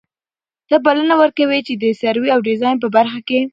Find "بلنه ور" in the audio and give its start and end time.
0.85-1.31